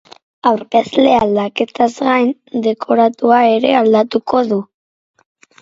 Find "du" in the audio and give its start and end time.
4.51-4.63